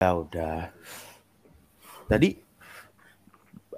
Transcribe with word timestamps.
Ya 0.00 0.16
udah. 0.16 0.72
Tadi 2.08 2.28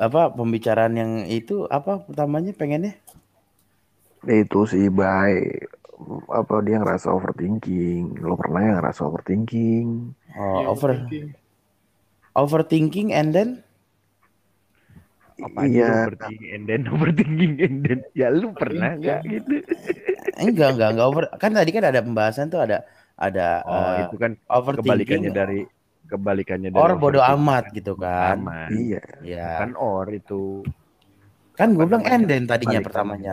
apa 0.07 0.23
pembicaraan 0.37 0.95
yang 1.01 1.13
itu 1.39 1.57
apa 1.77 1.93
pertamanya 2.07 2.53
pengennya? 2.61 2.93
Itu 4.43 4.59
sih 4.73 4.85
baik 5.01 5.43
apa 6.41 6.55
dia 6.67 6.77
ngerasa 6.83 7.09
overthinking. 7.17 8.03
Lo 8.27 8.35
pernah 8.43 8.61
ya 8.67 8.71
ngerasa 8.79 9.01
overthinking? 9.09 9.87
Oh, 10.37 10.59
Iya, 10.59 10.69
over 10.73 10.93
overthinking. 10.93 11.35
overthinking 12.37 13.13
and 13.13 13.33
then 13.35 13.65
Apa 15.43 15.63
Iya. 15.67 15.83
overthinking 15.83 16.43
and 16.55 16.63
then 16.71 16.83
overthinking 16.93 17.55
and 17.65 17.77
then. 17.87 17.99
Ya 18.17 18.29
lu 18.33 18.55
pernah 18.61 18.91
nggak 19.01 19.21
gitu? 19.33 19.55
enggak 20.43 20.69
enggak 20.77 20.89
enggak 20.93 21.07
over 21.11 21.25
kan 21.43 21.53
tadi 21.59 21.71
kan 21.77 21.85
ada 21.91 22.01
pembahasan 22.07 22.47
tuh 22.53 22.61
ada 22.65 22.77
ada 23.19 23.47
Oh, 23.65 23.91
eh, 23.99 24.03
itu 24.03 24.15
kan 24.23 24.33
overthinking 24.57 24.71
kebalikannya 24.77 25.31
dari 25.39 25.61
kebalikannya 26.13 26.69
dari 26.69 26.77
or 26.77 26.93
bodo 26.95 27.19
overthinking. 27.19 27.41
amat 27.41 27.65
gitu 27.73 27.93
kan. 27.97 28.37
Aman. 28.39 28.69
Iya. 28.71 29.03
Ya. 29.25 29.49
Kan 29.65 29.73
or 29.75 30.07
itu. 30.13 30.61
Kan 31.53 31.73
gue 31.73 31.85
bilang 31.85 32.05
then 32.05 32.45
tadinya 32.45 32.79
balik 32.79 32.87
pertamanya. 32.87 33.33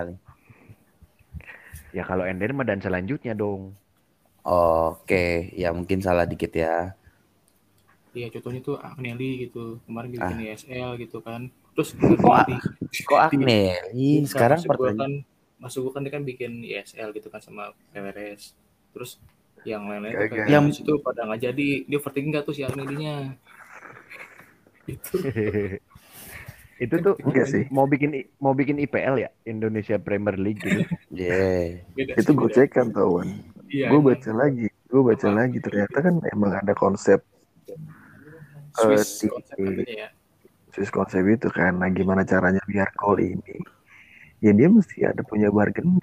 Ya 1.90 2.06
kalau 2.06 2.24
and 2.24 2.38
then 2.38 2.54
mah 2.54 2.64
dan 2.64 2.80
selanjutnya 2.80 3.34
dong. 3.34 3.74
Oke, 4.46 5.52
ya 5.54 5.76
mungkin 5.76 6.00
salah 6.00 6.24
dikit 6.24 6.54
ya. 6.54 6.96
Iya 8.10 8.34
contohnya 8.34 8.62
tuh 8.66 8.76
Agnelli 8.76 9.46
gitu 9.46 9.78
kemarin 9.86 10.10
bikin 10.10 10.36
Ah. 10.42 10.46
ESL 10.50 10.90
gitu 10.98 11.22
kan 11.22 11.46
terus 11.78 11.94
Kok- 11.94 12.50
di, 12.50 12.56
Kok 13.06 13.22
Agnelli 13.22 14.26
sekarang 14.26 14.66
gua 14.66 14.70
pertanyaan 14.74 14.98
kan 14.98 15.12
masuk 15.62 15.80
gua 15.86 15.92
kan 15.94 16.02
dia 16.02 16.14
kan 16.18 16.24
bikin 16.26 16.66
ESL 16.66 17.14
gitu 17.14 17.30
kan 17.30 17.38
sama 17.38 17.70
PWRS 17.94 18.58
terus 18.92 19.22
yang 19.64 19.84
lain-lain 19.86 20.14
tuh 20.14 20.28
kayak 20.28 20.46
Yang- 20.46 20.52
yang 20.52 20.66
itu 20.72 20.94
pada 21.00 21.22
nggak 21.24 21.42
jadi 21.42 21.68
dia 21.84 21.98
overthinking 21.98 22.32
nggak 22.32 22.44
tuh 22.44 22.54
si 22.54 22.62
Agnelli-nya 22.62 23.36
itu 24.86 25.16
itu 26.84 26.96
tuh 26.96 27.14
Enggak 27.20 27.46
sih. 27.46 27.64
mau 27.70 27.84
bikin 27.84 28.10
mau 28.38 28.54
bikin 28.54 28.80
IPL 28.80 29.20
ya 29.20 29.30
Indonesia 29.44 30.00
Premier 30.00 30.36
League 30.36 30.60
gitu. 30.60 30.88
Yeah. 31.12 31.84
beda 31.92 32.16
Itu 32.16 32.32
gue 32.32 32.48
cek 32.48 32.70
kan 32.72 32.88
Wan. 32.96 33.28
iya, 33.68 33.92
Gue 33.92 34.00
emang. 34.00 34.16
baca 34.16 34.32
lagi. 34.32 34.72
Gue 34.88 35.02
baca 35.04 35.28
lagi. 35.28 35.58
Ternyata 35.60 35.98
kan 36.00 36.16
emang 36.26 36.52
ada 36.54 36.72
konsep 36.74 37.20
Swiss 38.72 39.20
di- 39.20 39.28
konsep 39.28 39.58
ya 39.84 40.08
Swiss 40.72 40.88
konsep 40.90 41.20
itu 41.22 41.52
kan. 41.52 41.76
Nah 41.76 41.90
gimana 41.90 42.24
caranya 42.24 42.64
biar 42.64 42.88
gol 42.96 43.20
ini? 43.20 43.60
Ya 44.40 44.56
dia 44.56 44.72
mesti 44.72 45.04
ada 45.04 45.20
punya 45.20 45.52
bargaining 45.52 46.00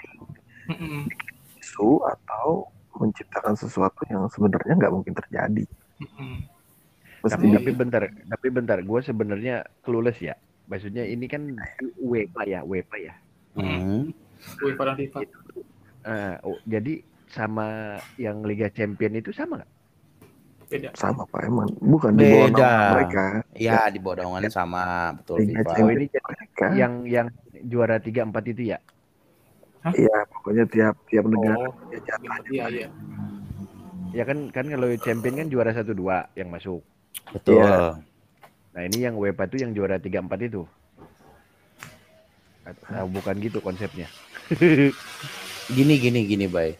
Mm-mm. 0.69 1.09
isu 1.57 2.05
atau 2.05 2.69
menciptakan 2.97 3.55
sesuatu 3.55 4.03
yang 4.09 4.27
sebenarnya 4.33 4.75
nggak 4.77 4.93
mungkin 4.93 5.15
terjadi. 5.15 5.65
Mesti 7.25 7.33
tapi, 7.33 7.45
di- 7.49 7.57
tapi 7.57 7.71
bentar, 7.73 8.03
tapi 8.07 8.47
bentar, 8.53 8.79
gue 8.81 9.01
sebenarnya 9.03 9.65
clueless 9.83 10.19
ya. 10.21 10.35
Maksudnya 10.67 11.07
ini 11.07 11.27
kan 11.31 11.55
UEFA 12.01 12.43
ya, 12.47 12.61
UEFA 12.67 12.97
ya. 12.99 13.15
Hmm. 13.57 14.11
UEFA 14.63 14.83
dan 14.93 14.97
FIFA 15.01 15.19
Eh, 16.07 16.35
oh, 16.47 16.55
jadi 16.63 17.03
sama 17.27 17.99
yang 18.15 18.47
Liga 18.47 18.71
Champion 18.71 19.19
itu 19.19 19.35
sama 19.35 19.59
nggak? 19.59 19.73
beda 20.67 20.91
sama 20.99 21.23
pak 21.31 21.47
emang 21.47 21.71
bukan 21.79 22.19
di 22.19 22.27
bawah 22.27 22.51
mereka. 22.99 23.27
Ya 23.55 23.87
di 23.87 24.03
bodongannya 24.03 24.51
sama 24.51 25.15
betul 25.15 25.47
Liga 25.47 25.63
FIFA. 25.63 25.79
Oh 25.79 25.89
ini 25.95 26.07
mereka. 26.11 26.67
yang 26.75 26.93
yang 27.07 27.27
juara 27.71 28.03
3 28.03 28.27
4 28.27 28.51
itu 28.51 28.75
ya. 28.75 28.79
Iya 29.95 30.19
pokoknya 30.33 30.65
tiap 30.67 30.95
tiap 31.07 31.25
negara 31.31 31.55
oh 31.55 31.71
punya 31.79 31.99
jatah. 32.03 32.39
iya 32.51 32.65
iya 32.73 32.89
Ya 34.17 34.25
kan 34.25 34.49
kan 34.49 34.65
kalau 34.65 34.89
Champion 34.97 35.37
kan 35.45 35.49
juara 35.53 35.77
1 35.77 35.93
2 35.93 36.33
yang 36.33 36.49
masuk. 36.49 36.81
Betul. 37.37 37.61
Iya. 37.61 38.01
Nah, 38.73 38.83
ini 38.89 39.05
yang 39.05 39.21
UEFA 39.21 39.45
itu 39.45 39.61
yang 39.61 39.77
juara 39.77 40.01
3 40.01 40.25
4 40.25 40.41
itu. 40.41 40.65
Atau 42.65 43.07
bukan 43.13 43.37
gitu 43.45 43.61
konsepnya. 43.61 44.09
Gini 45.77 45.99
gini 45.99 46.25
gini, 46.25 46.47
Bay. 46.47 46.79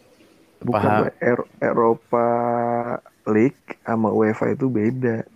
Bukan. 0.63 1.11
Er- 1.21 1.51
Eropa 1.61 2.27
League 3.29 3.77
sama 3.85 4.09
UEFA 4.09 4.55
itu 4.55 4.71
beda. 4.71 5.27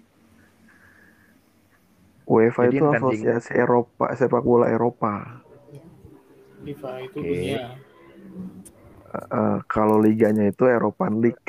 UEFA 2.25 2.71
Jadi 2.71 2.79
itu 2.79 2.85
asosiasi 2.87 3.51
Eropa 3.59 4.09
sepak 4.15 4.41
bola 4.41 4.71
Eropa. 4.71 5.43
FIFA 6.61 6.91
itu 7.01 7.17
Oke. 7.17 7.27
dunia 7.27 7.61
Eh, 9.11 9.57
kalau 9.67 9.99
liganya 9.99 10.47
itu 10.47 10.63
Eropan 10.63 11.19
League. 11.19 11.44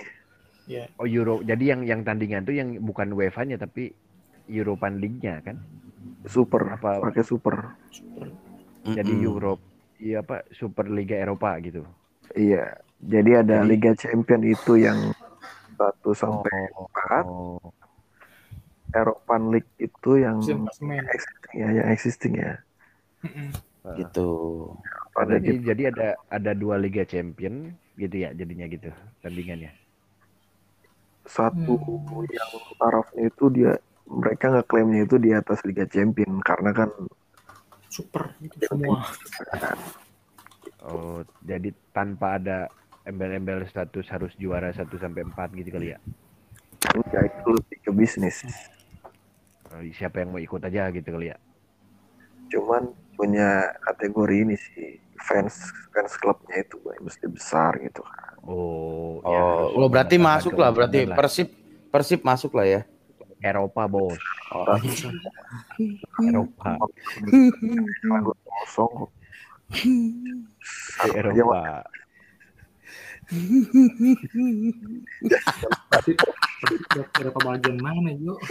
ya 0.66 0.82
Oh 0.96 1.06
Euro. 1.06 1.38
Jadi 1.40 1.70
yang 1.70 1.80
yang 1.82 2.00
tandingan 2.02 2.42
tuh 2.42 2.54
yang 2.54 2.74
bukan 2.80 3.12
UEFA-nya 3.12 3.54
tapi 3.54 3.94
European 4.46 4.98
League-nya 4.98 5.38
kan. 5.40 5.62
Super, 6.24 6.74
Apa- 6.74 6.98
pakai 7.00 7.22
super. 7.22 7.78
Jadi 8.82 9.14
Mm-mm. 9.14 9.22
Europe 9.22 9.62
iya 9.96 10.18
apa 10.18 10.42
Super 10.50 10.90
Liga 10.90 11.14
Eropa 11.14 11.54
gitu. 11.58 11.86
Iya. 12.34 12.82
Jadi 12.98 13.30
ada 13.32 13.62
Jadi- 13.62 13.68
Liga 13.68 13.94
Champion 13.94 14.42
itu 14.42 14.72
yang 14.74 15.14
1 15.78 16.10
sampai 16.12 16.58
Oh. 16.74 16.90
4, 16.90 17.24
Oh. 17.24 17.62
Eropan 18.90 19.42
League 19.48 19.70
itu 19.78 20.10
yang 20.18 20.42
existing 20.42 20.90
ya, 21.54 21.68
yang 21.70 21.88
existing 21.88 22.32
ya. 22.34 22.52
Mm-mm. 23.82 23.98
gitu. 23.98 24.30
Pada 25.12 25.36
Jadi, 25.36 25.58
gitu. 25.58 25.62
jadi 25.68 25.82
ada 25.92 26.08
ada 26.30 26.52
dua 26.54 26.78
Liga 26.78 27.04
Champion 27.04 27.74
gitu 27.98 28.16
ya 28.16 28.32
jadinya 28.32 28.66
gitu 28.70 28.88
tandingannya. 29.20 29.72
Satu 31.28 31.78
yang 32.30 32.50
tarafnya 32.80 33.22
itu 33.30 33.44
dia 33.52 33.72
mereka 34.08 34.50
ngeklaimnya 34.50 35.06
itu 35.06 35.16
di 35.20 35.30
atas 35.30 35.62
Liga 35.62 35.86
Champion 35.86 36.40
karena 36.42 36.70
kan 36.74 36.88
super 37.92 38.32
itu 38.40 38.56
semua 38.66 39.04
Oh, 40.82 41.22
jadi 41.46 41.70
tanpa 41.94 42.42
ada 42.42 42.66
embel-embel 43.06 43.62
status 43.70 44.02
harus 44.10 44.34
juara 44.34 44.74
1 44.74 44.90
sampai 44.98 45.22
4 45.22 45.54
gitu 45.54 45.70
kali 45.70 45.94
ya. 45.94 45.98
enggak 46.90 47.30
itu 47.30 47.48
lebih 47.54 47.78
ke 47.86 47.90
bisnis. 47.94 48.42
Oh, 49.70 49.78
siapa 49.94 50.26
yang 50.26 50.34
mau 50.34 50.42
ikut 50.42 50.58
aja 50.58 50.90
gitu 50.90 51.06
kali 51.06 51.30
ya. 51.30 51.38
Cuman 52.50 52.90
punya 53.14 53.72
kategori 53.84 54.36
ini 54.48 54.56
sih 54.56 54.98
fans 55.22 55.70
fans 55.94 56.12
klubnya 56.18 56.62
itu 56.64 56.76
mesti 57.00 57.26
besar 57.30 57.78
gitu 57.78 58.02
kan. 58.02 58.34
Oh, 58.42 59.22
Oh, 59.22 59.70
harus 59.70 59.78
lo 59.78 59.86
berarti 59.86 60.16
menambahkan 60.18 60.38
masuk 60.42 60.54
lah 60.58 60.70
berarti 60.74 60.98
keuntungan 61.06 61.18
Persib 61.18 61.48
Persib 61.92 62.20
masuk 62.26 62.52
lah 62.58 62.66
ya. 62.66 62.80
Eropa, 63.42 63.90
Bos. 63.90 64.18
Oh, 64.54 64.78
Eropa. 66.22 66.78
Lagu 68.06 68.32
kosong 68.46 69.10
Eropa. 71.10 71.82
ada 77.18 77.30
kebagian 77.32 77.78
mana 77.80 78.10
yuk 78.18 78.38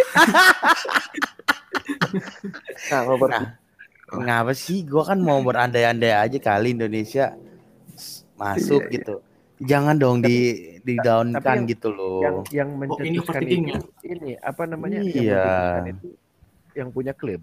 Nah, 2.92 3.56
apa 4.22 4.24
berarti? 4.24 4.46
Ngapa 4.46 4.54
sih? 4.56 4.80
Gua 4.84 5.04
kan 5.04 5.20
mau 5.20 5.40
berandai-andai 5.40 6.14
aja 6.14 6.38
kali 6.38 6.68
Indonesia 6.72 7.34
masuk 8.36 8.82
Iya, 8.84 8.88
iya. 8.88 8.94
gitu. 8.96 9.16
Jangan 9.62 9.96
dong 9.96 10.18
di 10.20 10.38
di 10.82 10.98
down 10.98 11.30
tapi 11.32 11.44
kan 11.44 11.58
yang- 11.58 11.70
gitu 11.70 11.90
loh. 11.90 12.20
Yang 12.20 12.36
yang 12.52 12.70
Oh, 12.70 12.98
ini 12.98 13.18
mencetuskan 13.18 13.42
itu 13.44 13.80
ini 14.04 14.32
apa 14.36 14.64
namanya? 14.66 14.98
Yang 15.00 15.14
Iya. 15.16 15.46
mencetuskan 15.46 15.86
itu 15.88 16.08
yang 16.72 16.90
punya 16.90 17.14
klub. 17.14 17.42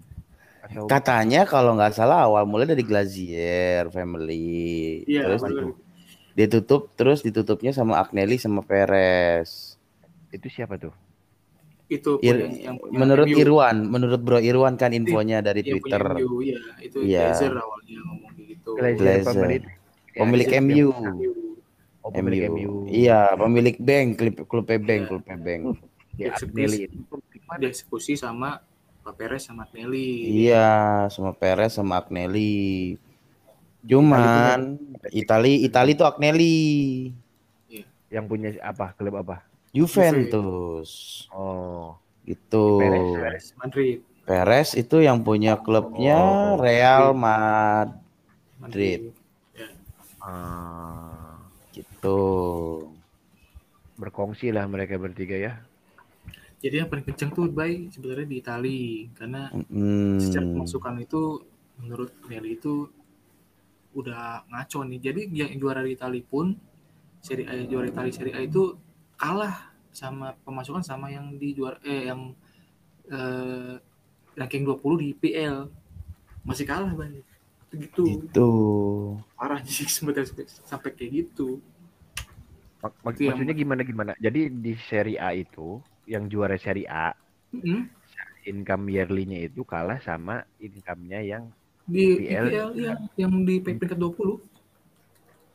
Atau 0.59 0.83
Katanya 0.85 1.41
kalau 1.43 1.71
nggak 1.73 1.95
salah 1.95 2.19
awal 2.21 2.43
mulai 2.43 2.67
dari 2.67 2.83
Glazier 2.83 3.87
Family, 3.89 5.07
Iya, 5.07 5.23
terus 5.25 5.41
bener. 5.41 5.63
di- 5.65 5.77
ditutup 6.35 6.91
terus 6.93 7.19
ditutupnya 7.19 7.71
sama 7.71 7.95
Agnelli 7.97 8.35
sama 8.35 8.59
Perez. 8.61 9.75
itu 10.29 10.45
siapa 10.45 10.75
tuh? 10.75 10.91
Itu 11.89 12.21
Ir- 12.21 12.53
yang 12.53 12.77
punya 12.77 12.95
menurut 12.95 13.25
MU. 13.25 13.35
Irwan, 13.35 13.77
menurut 13.83 14.21
Bro 14.21 14.39
Irwan 14.39 14.77
kan 14.77 14.93
infonya 14.93 15.41
dari 15.41 15.65
Yang 15.65 15.81
Twitter. 15.81 16.03
MU, 16.21 16.37
iya 16.39 16.59
itu 16.79 16.97
Iya. 17.01 17.33
Glazer 17.33 17.53
awalnya 17.57 17.97
ngomong 18.05 18.31
gitu 18.37 18.69
Glazer 18.77 19.21
pemilik 19.25 19.63
Pemilik 20.09 20.47
Ya, 20.47 20.59
MU. 20.59 20.87
Oh, 21.99 22.09
pemilik 22.13 22.39
MU. 22.47 22.55
MU. 22.55 22.73
Iya, 22.87 23.33
pemilik 23.35 23.75
bank, 23.75 24.07
klub 24.45 24.65
bank, 24.65 25.03
Iya. 25.09 25.35
bank. 25.35 25.61
Di 26.13 26.23
Eksekusi. 26.25 26.45
Agnelli 26.45 26.77
itu 26.85 27.15
gimana? 27.27 27.57
dieksekusi 27.59 28.13
sama 28.13 28.61
Pak 28.99 29.13
Perez 29.15 29.41
sama 29.41 29.65
Nelly 29.71 30.45
Iya, 30.45 30.69
sama 31.09 31.33
Perez 31.33 31.73
sama 31.73 31.97
Agnelli. 31.97 32.99
Cuman 33.81 34.75
Itali 35.09 35.63
Itali 35.63 35.95
tuh 35.95 36.05
Agnelli. 36.05 37.09
Yang 38.09 38.25
punya 38.27 38.49
apa? 38.61 38.91
Klub 38.93 39.15
apa? 39.15 39.48
Juventus. 39.71 40.89
Oh, 41.29 41.95
Gitu. 42.23 42.63
Perez. 42.77 43.09
Perez 43.17 43.45
Madrid 43.57 43.97
Perez 44.21 44.69
itu 44.77 45.01
yang 45.01 45.25
punya 45.25 45.57
klubnya 45.57 46.13
Oh, 46.21 46.61
Real 46.61 47.17
Madrid 47.17 47.97
Madrid 48.61 48.99
ya. 49.57 49.67
ah, 50.21 51.41
gitu. 51.73 52.21
berkongsi 53.97 54.53
lah 54.53 54.69
mereka 54.69 54.95
bertiga 54.95 55.33
ya. 55.35 55.53
Jadi 56.59 56.75
yang 56.75 56.87
paling 56.87 57.03
kenceng 57.03 57.31
tuh 57.31 57.49
bay 57.49 57.89
sebenarnya 57.89 58.27
di 58.27 58.37
Itali 58.37 58.81
karena 59.17 59.49
Hmm. 59.49 60.19
secara 60.19 60.45
pemasukan 60.45 60.95
itu 61.01 61.21
menurut 61.79 62.11
Nelly 62.27 62.55
itu 62.55 62.87
udah 63.91 64.45
ngaco 64.45 64.79
nih. 64.85 64.99
Jadi 65.01 65.21
yang 65.33 65.51
juara 65.57 65.81
di 65.81 65.97
Itali 65.97 66.21
pun 66.21 66.53
seri 67.19 67.43
A 67.43 67.57
juara 67.65 67.89
Itali 67.89 68.11
seri 68.13 68.31
A 68.31 68.43
itu 68.43 68.75
kalah 69.19 69.67
sama 69.91 70.31
pemasukan 70.47 70.79
sama 70.79 71.11
yang 71.11 71.35
di 71.35 71.51
juara 71.51 71.75
eh 71.83 72.07
yang 72.07 72.31
eh, 73.11 73.75
ranking 74.33 74.63
20 74.63 74.79
di 75.03 75.09
PL 75.11 75.67
masih 76.41 76.63
kalah 76.63 76.95
bay. 76.95 77.19
Gitu. 77.69 78.25
Itu. 78.25 78.49
Parah 79.35 79.61
sih 79.61 79.85
sebenarnya 79.85 80.47
sampai 80.65 80.95
kayak 80.95 81.11
gitu. 81.27 81.59
Mak- 82.79 82.95
mak- 83.03 83.19
yang- 83.19 83.35
maksudnya 83.35 83.53
gimana 83.53 83.81
gimana? 83.83 84.11
Jadi 84.17 84.47
di 84.49 84.73
Serie 84.87 85.19
A 85.19 85.35
itu 85.35 85.77
yang 86.07 86.25
juara 86.25 86.55
Serie 86.55 86.87
A 86.87 87.11
Mm-mm. 87.51 87.85
income 88.47 88.87
yearly-nya 88.87 89.45
itu 89.45 89.61
kalah 89.61 89.99
sama 90.01 90.41
income-nya 90.57 91.19
yang 91.21 91.43
Di 91.85 92.17
PL. 92.17 92.45
PL 92.49 92.69
yang 92.79 92.99
yang 93.13 93.33
di 93.43 93.59
peringkat 93.59 93.99
20. 93.99 94.39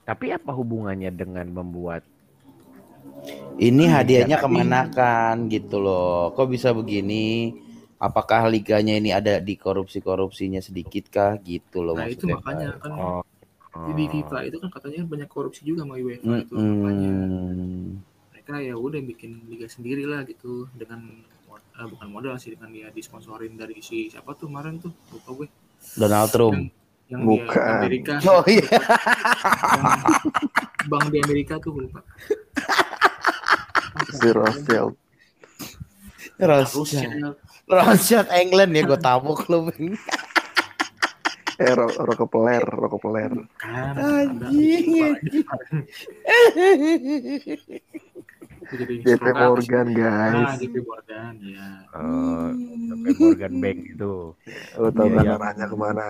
tapi 0.05 0.37
apa 0.37 0.53
hubungannya 0.53 1.09
dengan 1.11 1.49
membuat 1.49 2.05
Ini 3.55 3.85
Hmm, 3.87 3.95
hadiahnya 3.97 4.37
ya, 4.37 4.43
ke 4.43 4.49
mana 4.51 4.81
kan 4.91 5.47
gitu 5.47 5.79
loh. 5.79 6.35
Kok 6.35 6.49
bisa 6.51 6.75
begini? 6.75 7.55
Apakah 8.03 8.51
liganya 8.51 8.93
ini 9.01 9.11
ada 9.15 9.39
di 9.41 9.55
korupsi-korupsinya 9.57 10.61
sedikit 10.61 11.09
kah 11.09 11.33
gitu 11.41 11.81
loh 11.87 11.97
Nah, 11.97 12.07
itu 12.11 12.25
makanya 12.29 12.69
kan 12.83 12.93
oh, 12.93 13.23
di 13.97 14.05
FIFA 14.13 14.39
itu 14.51 14.57
kan 14.63 14.69
katanya 14.75 15.01
banyak 15.09 15.29
korupsi 15.31 15.61
juga 15.65 15.87
sama 15.87 15.95
UEFA 15.97 16.35
itu 16.45 16.55
makanya 16.55 17.11
Mm-mm. 17.15 18.03
mereka 18.33 18.55
ya 18.61 18.75
udah 18.77 19.01
bikin 19.01 19.33
liga 19.49 19.67
sendiri 19.71 20.05
lah 20.05 20.21
gitu 20.29 20.69
dengan 20.77 21.01
eh, 21.81 21.87
bukan 21.89 22.09
modal 22.13 22.35
sih 22.37 22.53
dengan 22.55 22.71
dia 22.77 22.89
disponsorin 22.93 23.55
dari 23.57 23.79
si 23.81 24.11
siapa 24.13 24.37
tuh 24.37 24.47
kemarin 24.53 24.77
tuh 24.85 24.93
lupa 25.13 25.31
gue 25.39 25.49
Donald 25.97 26.31
Trump. 26.33 26.71
yang 27.13 27.23
Bukan. 27.25 27.47
di 27.49 27.71
Amerika 27.71 28.15
Oh 28.29 28.45
iya. 28.49 28.69
yang 29.77 29.87
bank 30.91 31.07
di 31.13 31.19
Amerika 31.25 31.55
tuh 31.61 31.73
lupa 31.77 32.01
Si 34.15 34.29
Rothschild. 34.31 34.95
Rothschild. 36.39 36.87
Rothschild. 36.91 37.37
Rothschild 37.71 38.29
England 38.35 38.73
ya 38.77 38.83
gue 38.85 38.99
tabuk 39.01 39.47
lu. 39.49 39.71
Eh, 41.55 41.71
Ro 41.71 41.87
Rockefeller, 41.87 42.67
Rockefeller. 42.67 43.31
Anjing, 43.63 45.15
jadi 48.65 48.95
JP 49.05 49.25
Morgan, 49.37 49.87
ah 49.87 49.95
guys. 49.95 50.53
JP 50.59 50.77
Morgan 50.83 51.35
ya 51.45 51.69
eh, 51.95 52.49
sampai 52.91 53.13
Morgan 53.21 53.55
Bank 53.61 53.79
itu 53.93 54.15
Lo 54.81 54.89
tau 54.91 55.05
Iya, 55.07 55.15
kan 55.15 55.25
iya. 55.25 55.35
arahnya 55.37 55.67
ke 55.69 55.77
mana? 55.77 56.07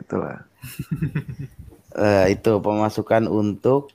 Itulah. 0.00 0.38
Eh, 1.96 2.24
itu 2.36 2.52
pemasukan 2.60 3.24
untuk 3.28 3.88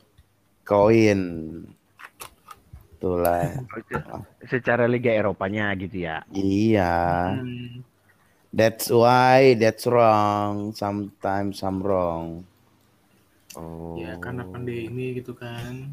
koin. 0.65 1.19
Itulah. 3.01 3.49
secara 4.53 4.85
Liga 4.85 5.09
Eropanya 5.09 5.73
gitu 5.73 6.05
ya. 6.05 6.21
Iya. 6.29 6.93
Hmm, 7.41 7.81
That's 8.53 8.93
why 8.93 9.57
that's 9.57 9.89
wrong. 9.89 10.75
Sometimes 10.77 11.65
I'm 11.65 11.81
wrong. 11.81 12.45
Oh. 13.51 13.99
ya 13.99 14.15
karena 14.15 14.47
pandemi 14.47 15.11
gitu 15.19 15.35
kan 15.35 15.91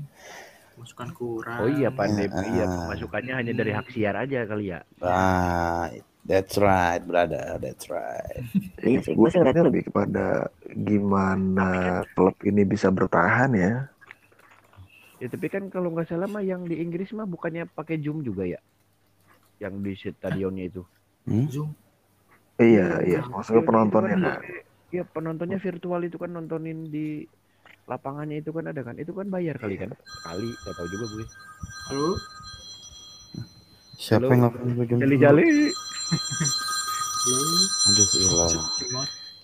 masukan 0.79 1.11
kurang 1.11 1.59
Oh 1.59 1.67
iya 1.67 1.91
pandemi 1.91 2.31
Ah. 2.31 2.47
iya 2.47 2.65
pemasukannya 2.71 3.35
hanya 3.35 3.51
dari 3.51 3.75
hak 3.75 3.91
siar 3.91 4.15
aja 4.15 4.47
kali 4.47 4.71
ya. 4.71 4.79
Right. 5.03 6.07
That's 6.23 6.55
right, 6.55 7.03
brother. 7.03 7.59
That's 7.59 7.91
right. 7.91 8.47
Ini 8.87 9.03
sih 9.03 9.19
gue 9.19 9.27
sih 9.27 9.43
ngeliatnya 9.43 9.65
lebih 9.67 9.91
kepada 9.91 10.55
gimana 10.71 12.05
klub 12.15 12.37
ini 12.45 12.63
bisa 12.63 12.93
bertahan 12.95 13.51
ya. 13.59 13.91
Ya 15.19 15.27
tapi 15.27 15.47
kan 15.51 15.67
kalau 15.67 15.91
nggak 15.91 16.07
salah 16.07 16.31
mah 16.31 16.43
yang 16.47 16.63
di 16.63 16.79
Inggris 16.79 17.11
mah 17.11 17.27
bukannya 17.27 17.67
pakai 17.67 17.99
Zoom 17.99 18.23
juga 18.23 18.47
ya? 18.47 18.61
Yang 19.59 19.75
di 19.83 19.93
stadionnya 19.99 20.65
itu. 20.71 20.83
zoom 21.51 21.75
Iya, 22.59 23.03
iya. 23.07 23.21
Maksudnya 23.27 23.63
penontonnya 23.67 24.15
Itu 24.15 24.25
kan. 24.27 24.41
Iya 24.89 25.03
penontonnya 25.05 25.59
virtual 25.61 26.01
itu 26.01 26.17
kan 26.17 26.33
nontonin 26.33 26.89
di 26.89 27.23
lapangannya 27.87 28.41
itu 28.41 28.51
kan 28.55 28.71
ada 28.71 28.81
kan? 28.81 28.95
Itu 28.97 29.13
kan 29.13 29.29
bayar 29.29 29.59
kali 29.61 29.77
kan? 29.77 29.93
Kali, 30.25 30.49
nggak 30.55 30.75
tahu 30.75 30.89
juga 30.91 31.05
gue. 31.13 31.27
halo 31.89 32.11
Siapa 33.99 34.23
Halo. 34.23 34.33
yang 34.33 34.41
ngapain 34.47 34.71
gue 34.79 34.87
jam 34.87 34.97
Jali-jali, 35.03 35.45
halo 35.45 37.37
Aduh, 37.89 38.09
ilah. 38.23 38.51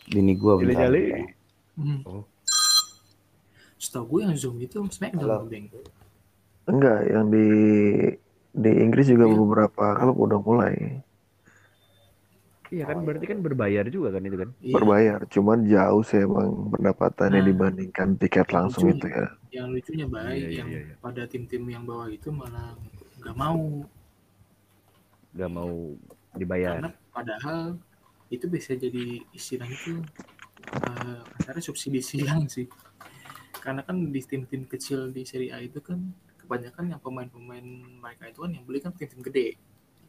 Bini 0.09 0.33
gua 0.37 0.55
bentar. 0.57 0.89
jali-jali. 0.89 1.27
hmm. 1.81 2.01
Oh. 2.07 2.25
Setahu 3.95 4.11
gue 4.11 4.21
yang 4.27 4.35
zoom 4.35 4.59
itu 4.59 4.83
Smackdown 4.91 5.23
Halo. 5.23 5.47
Bang. 5.47 5.67
Enggak, 6.67 6.99
yang 7.07 7.31
di 7.31 7.47
di 8.51 8.71
Inggris 8.75 9.07
juga 9.07 9.27
Iya. 9.27 9.39
beberapa 9.39 9.85
klub 9.95 10.19
udah 10.19 10.39
mulai 10.41 10.75
Iya 12.67 12.91
kan 12.91 13.07
berarti 13.07 13.27
kan 13.29 13.39
berbayar 13.39 13.87
juga 13.87 14.11
kan 14.11 14.23
itu 14.25 14.35
kan? 14.35 14.51
Iya. 14.59 14.75
berbayar. 14.75 15.19
Cuman 15.31 15.63
jauh 15.63 16.03
sih 16.03 16.27
emang 16.27 16.75
pendapatannya 16.75 17.39
Nah. 17.39 17.47
dibandingkan 17.47 18.09
tiket 18.19 18.51
langsung 18.51 18.91
Lucu. 18.91 18.99
itu 18.99 19.07
ya. 19.09 19.27
yang 19.55 19.71
lucunya 19.71 20.07
baik 20.11 20.35
Iya, 20.35 20.49
iya, 20.51 20.59
yang 20.59 20.69
iya, 20.69 20.81
iya. 20.83 20.95
pada 20.99 21.23
tim-tim 21.31 21.63
yang 21.71 21.87
bawah 21.87 22.11
itu 22.11 22.35
malah 22.35 22.75
nggak 23.23 23.37
mau 23.39 23.87
Gak 25.31 25.51
mau 25.51 25.71
dibayar. 26.33 26.79
karena 26.79 26.91
padahal 27.11 27.79
itu 28.31 28.47
bisa 28.47 28.75
jadi 28.75 29.23
istilahnya 29.31 29.75
itu 29.77 29.95
eh 30.75 31.19
kasarnya 31.39 31.63
subsidi 31.63 32.03
silang 32.03 32.51
sih 32.51 32.67
karena 33.65 33.83
kan 33.89 33.97
di 34.15 34.21
tim-tim 34.31 34.63
kecil 34.73 35.01
di 35.17 35.23
Serie 35.31 35.51
A 35.57 35.59
itu 35.69 35.79
kan 35.89 35.99
kebanyakan 36.41 36.85
yang 36.93 37.01
pemain-pemain 37.07 37.67
mereka 38.03 38.25
itu 38.31 38.39
kan 38.45 38.51
yang 38.57 38.65
beli 38.69 38.79
kan 38.85 38.93
tim-tim 38.99 39.21
gede 39.29 39.47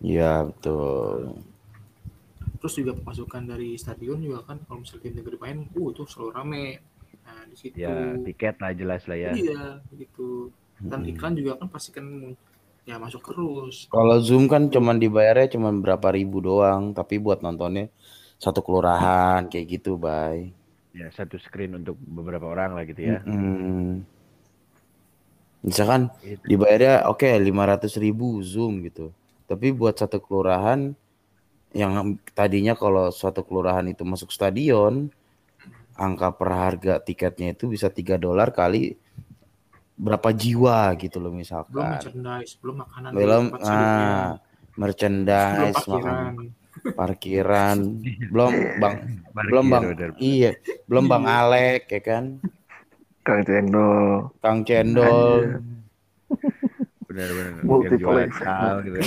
Iya, 0.10 0.32
betul. 0.48 1.44
terus 2.60 2.74
juga 2.80 2.92
pemasukan 3.00 3.44
dari 3.52 3.70
stadion 3.84 4.20
juga 4.28 4.40
kan 4.48 4.58
kalau 4.66 4.80
misalnya 4.84 5.04
tim 5.06 5.14
gede 5.28 5.38
main 5.44 5.58
uh 5.80 5.88
itu 5.94 6.02
selalu 6.12 6.32
rame 6.38 6.66
nah 7.26 7.42
di 7.52 7.56
situ 7.62 7.82
Ya 7.82 7.92
tiket 8.26 8.56
lah 8.64 8.72
jelas 8.80 9.04
lah 9.10 9.18
ya. 9.26 9.34
iya 9.36 9.62
gitu 10.00 10.22
dan 10.92 11.02
Mm-mm. 11.02 11.12
iklan 11.12 11.34
juga 11.40 11.52
kan 11.60 11.68
pasti 11.74 11.90
kan 11.98 12.06
ya 12.90 12.96
masuk 13.04 13.22
terus 13.28 13.76
Kalau 13.94 14.18
Zoom 14.28 14.44
kan 14.54 14.64
cuman 14.74 14.98
dibayarnya 15.04 15.48
cuman 15.58 15.74
berapa 15.84 16.08
ribu 16.18 16.38
doang, 16.48 16.84
tapi 16.98 17.16
buat 17.26 17.40
nontonnya 17.46 17.86
satu 18.44 18.60
kelurahan 18.66 19.42
kayak 19.52 19.66
gitu, 19.80 19.92
Bay. 20.06 20.38
Ya 20.96 21.12
satu 21.12 21.36
screen 21.36 21.76
untuk 21.76 22.00
beberapa 22.00 22.48
orang 22.48 22.72
lah 22.72 22.88
gitu 22.88 23.04
ya. 23.04 23.20
Mm-mm. 23.28 24.08
Misalkan 25.60 26.08
Itu. 26.24 26.40
dibayarnya 26.48 27.10
oke 27.12 27.28
500 27.28 28.00
ribu 28.00 28.40
Zoom 28.40 28.80
gitu. 28.88 29.12
Tapi 29.44 29.76
buat 29.76 30.00
satu 30.00 30.24
kelurahan 30.24 30.96
yang 31.76 32.16
tadinya 32.32 32.80
kalau 32.80 33.12
suatu 33.12 33.44
kelurahan 33.44 33.84
itu 33.92 34.08
masuk 34.08 34.32
stadion, 34.32 35.12
angka 36.00 36.32
per 36.32 36.50
harga 36.56 36.94
tiketnya 37.04 37.52
itu 37.52 37.68
bisa 37.68 37.92
3 37.92 38.16
dolar 38.16 38.56
kali 38.56 38.96
berapa 39.96 40.32
jiwa 40.32 40.92
gitu 41.00 41.24
loh 41.24 41.32
belum 41.32 41.40
misalkan. 41.40 41.92
merchandise 42.00 42.54
belum 42.60 42.76
makanan 42.84 43.10
Belum 43.16 43.44
ah, 43.64 44.36
belum 44.36 44.76
merchandise, 44.76 45.88
makan, 45.88 46.32
parkiran 46.94 46.94
parkiran, 46.94 47.78
belum 48.30 48.52
bang, 48.78 48.96
Parkir, 49.34 49.50
belum 49.50 49.66
bang, 49.66 49.84
bener. 49.90 50.10
iya, 50.22 50.52
belum 50.86 51.06
bang 51.06 51.24
Iya. 51.24 51.34
Alek 51.42 51.84
ya 51.90 52.02
kan, 52.02 52.24
Kang 53.22 53.42
Cendol. 53.42 54.30
Kang 54.38 54.60
Cendol, 54.62 55.66
Bener-bener. 57.06 57.62
Multi 57.62 57.86
Yang 57.88 57.98
jualan 57.98 58.30
collection. 58.30 58.46
sal 58.46 58.76
gitu. 58.82 58.98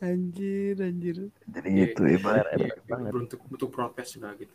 anjir, 0.00 0.74
anjir. 0.80 1.16
Jadi 1.46 1.68
Iya, 1.68 1.84
gitu 1.86 2.02
ibarat. 2.08 2.46
banget. 2.88 3.12
bentuk 3.12 3.40
bentuk 3.46 3.70
protes 3.70 4.08
juga 4.16 4.32
gitu 4.34 4.54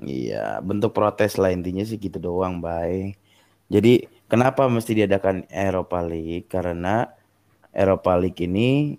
Iya, 0.00 0.58
bentuk 0.60 0.96
protes 0.96 1.36
lah 1.36 1.52
intinya 1.52 1.84
sih 1.84 2.00
gitu 2.00 2.16
doang, 2.16 2.58
Bay. 2.58 3.12
Jadi 3.68 4.04
kenapa 4.26 4.64
mesti 4.66 4.96
diadakan 4.96 5.44
Eropa 5.46 6.00
League? 6.00 6.48
Karena 6.48 7.04
Eropa 7.70 8.18
League 8.18 8.42
ini 8.42 8.98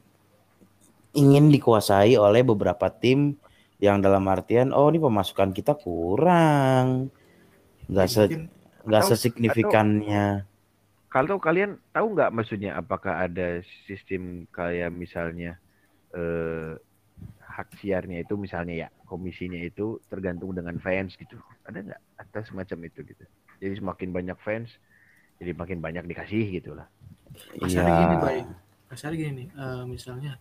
ingin 1.11 1.51
dikuasai 1.51 2.15
oleh 2.15 2.41
beberapa 2.43 2.87
tim 2.87 3.35
yang 3.81 3.99
dalam 3.99 4.23
artian, 4.29 4.71
oh 4.71 4.87
ini 4.93 5.01
pemasukan 5.01 5.51
kita 5.51 5.73
kurang, 5.75 7.09
nggak 7.89 8.07
se 8.07 8.23
nggak 8.85 9.03
sesignifikannya. 9.09 10.45
Kalau 11.11 11.41
kalian 11.41 11.75
tahu 11.91 12.15
nggak 12.15 12.31
maksudnya 12.31 12.79
apakah 12.79 13.27
ada 13.27 13.59
sistem 13.89 14.47
kayak 14.53 14.93
misalnya 14.95 15.59
eh, 16.15 16.77
hak 17.41 17.75
siarnya 17.83 18.23
itu 18.23 18.39
misalnya 18.39 18.87
ya 18.87 18.89
komisinya 19.03 19.59
itu 19.59 19.99
tergantung 20.07 20.55
dengan 20.55 20.79
fans 20.79 21.19
gitu. 21.19 21.35
Ada 21.67 21.83
nggak 21.91 22.01
atas 22.21 22.47
semacam 22.47 22.87
itu 22.87 23.03
gitu. 23.03 23.25
Jadi 23.59 23.73
semakin 23.83 24.09
banyak 24.15 24.37
fans 24.39 24.71
jadi 25.41 25.57
makin 25.57 25.81
banyak 25.81 26.05
dikasih 26.05 26.61
gitu 26.61 26.77
lah 26.77 26.85
gini, 27.57 27.73
Iya. 27.73 28.19
baik. 28.21 28.45
Kasarnya 28.91 29.17
gini 29.17 29.31
nih, 29.33 29.47
eh, 29.55 29.83
misalnya, 29.87 30.31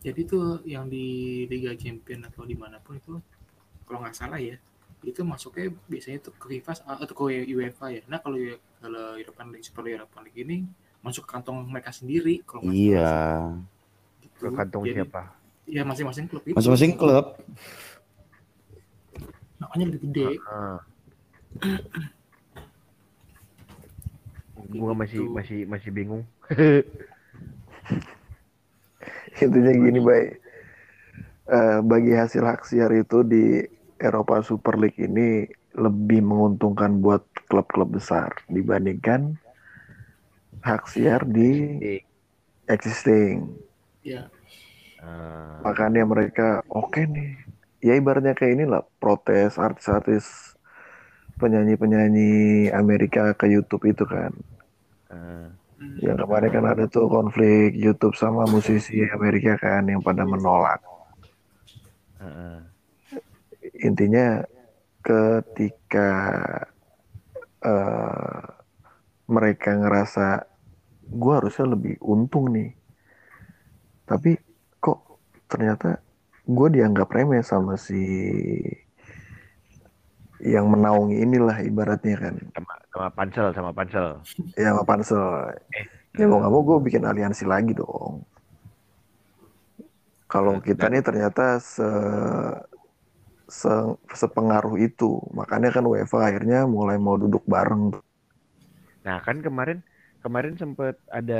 jadi 0.00 0.20
tuh 0.24 0.62
yang 0.64 0.86
di 0.88 1.04
Liga 1.44 1.74
Champion 1.74 2.24
atau 2.24 2.46
di 2.46 2.54
mana 2.56 2.78
pun 2.80 2.96
itu, 2.96 3.18
kalau 3.84 4.00
nggak 4.00 4.14
salah 4.16 4.38
ya, 4.38 4.56
itu 5.02 5.20
masuknya 5.20 5.68
biasanya 5.84 6.24
tuh 6.24 6.32
ke 6.38 6.56
FIFA 6.56 6.72
atau 6.86 7.12
ke 7.12 7.22
UEFA 7.44 7.86
ya. 7.92 8.02
Nah 8.08 8.22
kalau 8.22 8.40
kalau 8.80 9.18
European 9.20 9.52
League, 9.52 9.66
Super 9.66 9.84
European 9.84 10.22
League 10.24 10.40
ini 10.40 10.56
masuk 11.04 11.28
ke 11.28 11.36
kantong 11.36 11.60
mereka 11.68 11.92
sendiri. 11.92 12.40
Kalau 12.46 12.64
nggak 12.64 12.72
Iya. 12.72 13.04
salah 13.04 13.52
sih, 13.52 14.24
gitu. 14.24 14.40
ke 14.40 14.48
kantong 14.56 14.82
Jadi, 14.88 14.96
siapa 14.96 15.22
Ya 15.64 15.82
masing-masing 15.84 16.24
klub 16.28 16.44
itu. 16.44 16.56
Masing-masing 16.56 16.92
klub. 16.94 17.26
Makanya 19.60 19.84
lebih 19.92 20.00
gede. 20.08 20.26
Ah. 20.44 20.80
Gua 24.72 24.92
masih 24.96 25.28
Gitu. 25.28 25.34
masih 25.36 25.58
masih 25.68 25.90
bingung 25.94 26.24
Intinya 29.42 29.72
gini, 29.74 29.98
baik. 30.00 30.30
Eh, 31.44 31.78
bagi 31.84 32.12
hasil 32.16 32.40
hak 32.40 32.64
siar 32.64 32.88
itu 32.96 33.20
di 33.20 33.60
Eropa 34.00 34.40
Super 34.40 34.80
League 34.80 34.96
ini 34.96 35.44
lebih 35.76 36.24
menguntungkan 36.24 37.02
buat 37.04 37.26
klub-klub 37.50 38.00
besar 38.00 38.32
dibandingkan 38.48 39.36
hak 40.64 40.82
siar 40.88 41.22
di 41.28 41.50
existing. 42.66 43.60
Ya, 44.04 44.28
ah, 45.00 45.60
Makanya 45.64 46.02
mereka 46.12 46.48
oke 46.68 47.02
nih. 47.04 47.30
Ya 47.84 47.92
ibaratnya 48.00 48.32
kayak 48.38 48.54
inilah 48.56 48.82
protes 49.02 49.60
artis-artis 49.60 50.24
penyanyi-penyanyi 51.40 52.32
Amerika 52.72 53.34
ke 53.36 53.46
YouTube 53.54 53.84
itu 53.92 54.04
kan. 54.08 54.32
Hmm, 55.14 55.46
Yang 56.02 56.18
kemarin 56.26 56.50
kan 56.50 56.64
ada 56.66 56.84
tuh 56.90 57.06
konflik 57.06 57.78
YouTube 57.78 58.18
sama 58.18 58.44
musisi 58.50 59.06
Amerika 59.14 59.54
kan 59.54 59.86
yang 59.86 60.02
pada 60.02 60.26
menolak. 60.26 60.82
Intinya 63.84 64.40
ketika 65.04 66.10
eh, 67.60 68.42
mereka 69.28 69.70
ngerasa 69.76 70.26
gue 71.04 71.32
harusnya 71.36 71.66
lebih 71.76 72.00
untung 72.00 72.48
nih. 72.52 72.72
Tapi 74.08 74.36
kok 74.80 75.20
ternyata 75.48 76.00
gue 76.44 76.68
dianggap 76.72 77.08
remeh 77.12 77.40
sama 77.44 77.76
si 77.80 78.04
yang 80.42 80.66
menaungi 80.72 81.16
inilah 81.24 81.56
ibaratnya 81.62 82.16
kan. 82.18 82.34
sama 82.54 82.72
sama 82.92 83.08
pansel 83.16 83.46
sama 83.56 83.70
pansel 83.78 84.06
Ya 84.58 84.70
sama 84.70 84.82
pansel. 84.86 85.22
Ya 86.18 86.24
mau 86.30 86.38
nggak 86.38 86.52
mau 86.54 86.62
gue 86.68 86.78
bikin 86.86 87.02
aliansi 87.10 87.44
lagi 87.52 87.72
dong. 87.74 88.22
Kalau 90.32 90.54
kita 90.66 90.84
nih 90.92 91.02
ternyata 91.04 91.60
se, 91.62 91.86
se- 93.58 93.96
sepengaruh 94.20 94.76
itu, 94.88 95.10
makanya 95.38 95.68
kan 95.74 95.84
UEFA 95.92 96.18
akhirnya 96.28 96.58
mulai 96.74 96.96
mau 97.04 97.16
duduk 97.22 97.44
bareng. 97.52 97.82
nah 99.04 99.18
kan 99.26 99.36
kemarin 99.46 99.78
kemarin 100.24 100.54
sempat 100.60 100.94
ada 101.12 101.34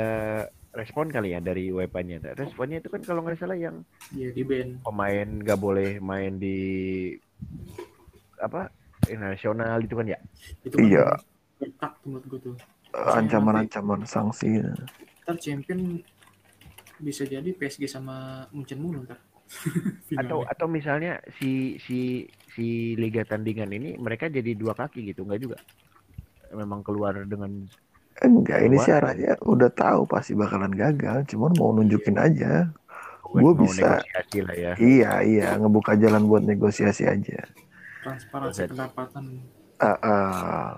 respon 0.79 1.07
kali 1.15 1.33
ya 1.33 1.39
dari 1.41 1.71
UEFA-nya 1.75 2.15
responnya 2.41 2.77
itu 2.81 2.89
kan 2.93 3.01
kalau 3.07 3.19
nggak 3.23 3.39
salah 3.41 3.57
yang 3.57 3.77
ya 4.13 4.29
di 4.33 4.43
band. 4.43 4.81
pemain 4.83 5.27
nggak 5.41 5.59
boleh 5.65 5.89
main 6.09 6.33
di 6.43 6.47
apa 8.41 8.69
nasional 9.13 9.77
itu 9.81 9.93
kan 9.93 10.07
ya 10.09 10.19
Itu 10.65 10.75
kan 10.77 10.85
Iya. 10.85 11.07
tuh 11.61 11.91
menurut 12.05 12.25
gue 12.29 12.39
tuh. 12.51 12.55
Ancaman-ancaman 12.95 14.01
sanksi. 14.07 14.61
Ntar 15.25 15.35
champion 15.41 15.99
bisa 17.01 17.27
jadi 17.27 17.49
PSG 17.51 17.85
sama 17.91 18.47
Munchen 18.55 18.79
mulu 18.79 19.03
ntar. 19.03 19.19
atau 20.25 20.41
atau 20.41 20.65
misalnya 20.65 21.21
si 21.37 21.77
si 21.85 22.25
si 22.57 22.97
liga 22.97 23.21
tandingan 23.21 23.69
ini 23.69 23.93
mereka 24.01 24.25
jadi 24.25 24.57
dua 24.57 24.73
kaki 24.73 25.13
gitu 25.13 25.21
nggak 25.21 25.37
juga 25.37 25.57
memang 26.49 26.81
keluar 26.81 27.13
dengan 27.29 27.51
Enggak, 28.15 28.63
ini 28.63 28.79
sih 28.79 28.95
arahnya 28.95 29.35
udah 29.43 29.67
tahu 29.75 30.07
pasti 30.07 30.31
bakalan 30.39 30.71
gagal, 30.71 31.27
cuman 31.35 31.51
mau 31.59 31.75
nunjukin 31.75 32.15
aja. 32.15 32.71
buat 33.27 33.43
Gua 33.43 33.51
mau 33.59 33.67
bisa. 33.67 33.99
lah 33.99 34.55
ya 34.55 34.71
Iya, 34.79 35.11
iya, 35.27 35.47
ngebuka 35.59 35.99
jalan 35.99 36.23
buat 36.23 36.47
negosiasi 36.47 37.11
aja. 37.11 37.43
Transparansi 38.05 38.61
Oke. 38.61 38.69
pendapatan. 38.69 39.25
Ah, 39.81 39.97
ah. 40.05 40.69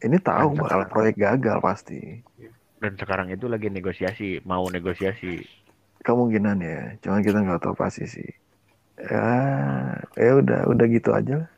ini 0.00 0.16
tahu 0.20 0.54
Kan 0.54 0.60
bakal 0.60 0.80
sekarang. 0.80 0.90
proyek 0.92 1.14
gagal 1.18 1.58
pasti. 1.64 2.00
dan 2.80 2.92
sekarang 2.96 3.28
itu 3.28 3.44
lagi 3.44 3.68
negosiasi 3.68 4.40
mau 4.44 4.64
negosiasi 4.68 5.44
Kemungkinan 6.00 6.56
ya, 6.64 6.80
cuman 7.04 7.20
kita 7.20 7.38
nggak 7.44 7.60
tahu 7.60 7.74
pasti 7.76 8.08
sih. 8.08 8.30
Ya, 8.96 9.28
ya 10.16 10.32
udah, 10.40 10.60
udah 10.72 10.86
gitu 10.88 11.12
aja. 11.12 11.44
lah. 11.44 11.50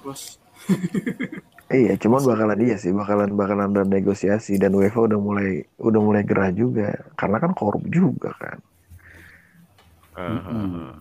Terus 0.00 0.22
Iya, 1.72 1.96
cuman 1.96 2.20
bakalan 2.28 2.60
iya 2.60 2.76
sih, 2.76 2.92
bakalan 2.92 3.32
bakalan 3.32 3.72
ada 3.72 3.88
negosiasi 3.88 4.60
dan 4.60 4.76
UEFA 4.76 5.08
udah 5.08 5.16
mulai 5.16 5.50
udah 5.80 6.00
mulai 6.04 6.20
gerah 6.28 6.52
juga, 6.52 6.92
karena 7.16 7.36
kan 7.40 7.52
korup 7.56 7.80
juga 7.88 8.28
kan. 8.36 8.58
Eh, 10.16 10.22
Mm-mm. 10.28 11.00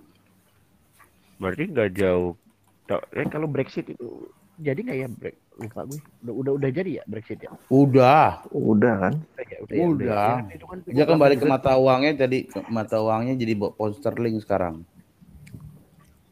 Berarti 1.41 1.63
nggak 1.67 1.89
jauh 1.97 2.37
Tau- 2.85 3.01
eh 3.13 3.25
kalau 3.25 3.49
Brexit 3.49 3.89
itu 3.89 4.29
jadi 4.61 4.77
nggak 4.77 4.97
ya 4.97 5.07
Bre- 5.09 5.39
lupa 5.57 5.81
gue 5.83 5.97
udah 6.21 6.33
udah 6.37 6.51
udah 6.55 6.69
jadi 6.69 6.91
ya 7.01 7.03
Brexit 7.09 7.41
ya 7.41 7.49
Udah. 7.67 8.45
Udah 8.51 8.93
kan? 8.99 9.13
udah 9.17 9.45
ya 9.47 9.57
udah, 9.57 9.73
ya, 9.73 9.85
Udah. 9.89 10.35
ya. 10.45 10.53
Itu 10.53 10.65
kan 10.65 10.77
Dia 10.85 11.05
kembali 11.05 11.35
ke 11.35 11.45
mata 11.45 11.71
uangnya 11.75 12.11
tadi 12.15 12.37
mata 12.67 12.97
uangnya 12.99 13.33
jadi 13.35 13.53
bo- 13.55 13.73
pound 13.73 13.97
sterling 13.97 14.37
sekarang. 14.37 14.85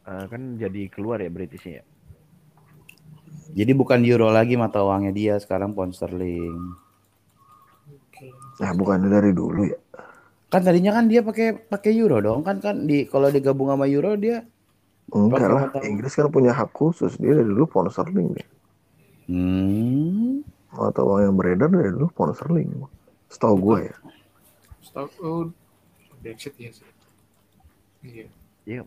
Eh, 0.06 0.25
kan 0.25 0.42
jadi 0.58 0.89
keluar 0.89 1.22
ya 1.22 1.30
Britishnya 1.30 1.82
ya 1.82 1.86
Jadi 3.50 3.72
bukan 3.74 4.06
euro 4.06 4.30
lagi 4.30 4.54
mata 4.54 4.82
uangnya 4.82 5.10
dia 5.10 5.34
sekarang 5.38 5.74
pound 5.74 5.94
sterling. 5.94 6.54
oke. 7.88 8.28
Nah, 8.62 8.72
bukannya 8.74 9.10
dari 9.10 9.32
dulu 9.34 9.70
ya. 9.70 9.78
Kan 10.50 10.62
tadinya 10.62 10.94
kan 10.94 11.06
dia 11.06 11.22
pakai 11.22 11.54
pakai 11.56 11.94
euro 11.94 12.18
dong 12.20 12.42
kan 12.42 12.58
kan 12.58 12.86
di 12.86 13.06
kalau 13.06 13.30
digabung 13.30 13.70
sama 13.70 13.86
euro 13.86 14.13
dia 14.13 14.46
Enggak 15.18 15.50
lah. 15.56 15.66
Inggris 15.89 16.13
kan 16.18 16.28
punya 16.36 16.51
hak 16.60 16.70
khusus, 16.80 17.12
dia 17.22 17.34
dari 17.38 17.50
dulu 17.54 17.66
pound 17.72 17.89
sterling 17.94 18.28
deh. 18.38 18.48
hmm, 19.28 20.42
Mata 20.74 21.01
uang 21.08 21.22
yang 21.25 21.36
beredar 21.39 21.70
dari 21.74 21.89
dulu 21.96 22.08
pound 22.16 22.34
sterling. 22.38 22.70
Setahu 23.34 23.56
gue 23.66 23.78
ya. 23.89 23.96
Setahu 24.86 25.10
oh, 25.24 25.44
Brexit 26.22 26.56
ya 26.60 26.72
sih. 26.78 26.88
Iya. 28.04 28.25
Iya, 28.70 28.80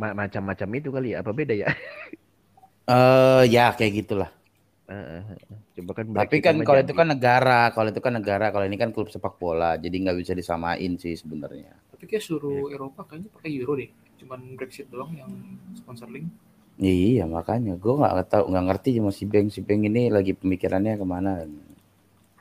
ma- 0.00 0.16
macam-macam 0.20 0.68
itu 0.78 0.88
kali 0.92 1.08
ya 1.16 1.24
apa 1.24 1.32
beda 1.32 1.54
ya 1.56 1.68
eh 2.90 3.42
ya 3.54 3.64
kayak 3.76 3.92
gitulah. 4.04 4.30
Eh. 4.90 5.22
coba 5.78 5.92
kan 5.98 6.06
Tapi 6.18 6.36
kan 6.44 6.56
kalau 6.66 6.80
jadi. 6.82 6.84
itu 6.84 6.92
kan 6.98 7.06
negara, 7.14 7.60
kalau 7.74 7.88
itu 7.94 8.00
kan 8.06 8.12
negara, 8.18 8.46
kalau 8.54 8.64
ini 8.68 8.76
kan 8.82 8.90
klub 8.94 9.08
sepak 9.14 9.34
bola, 9.42 9.70
jadi 9.84 9.96
nggak 10.02 10.18
bisa 10.20 10.32
disamain 10.40 10.92
sih 11.02 11.14
sebenarnya. 11.22 11.72
Tapi 11.92 12.04
kayak 12.10 12.24
suruh 12.28 12.70
Eropa 12.74 13.00
kayaknya 13.08 13.30
pakai 13.36 13.50
euro 13.58 13.72
deh. 13.80 13.90
Cuman 14.20 14.60
Brexit 14.60 14.86
doang 14.92 15.16
yang 15.16 15.32
sponsor 15.72 16.12
link. 16.12 16.28
Iya 16.80 17.28
makanya 17.28 17.76
gue 17.76 17.92
nggak 17.92 18.28
tahu 18.28 18.52
nggak 18.52 18.64
ngerti 18.72 18.96
sama 18.96 19.12
si 19.12 19.24
Beng 19.28 19.52
si 19.52 19.60
Beng 19.60 19.84
ini 19.84 20.08
lagi 20.12 20.36
pemikirannya 20.36 20.96
ke 20.96 21.06
mana. 21.08 21.44